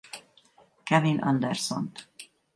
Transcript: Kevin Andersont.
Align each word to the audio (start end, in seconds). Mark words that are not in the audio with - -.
Kevin 0.83 1.19
Andersont. 1.19 2.07